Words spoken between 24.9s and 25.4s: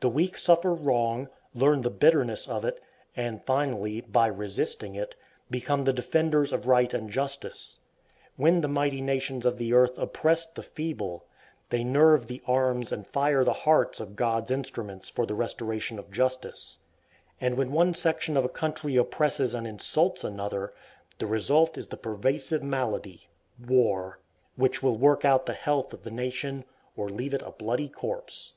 work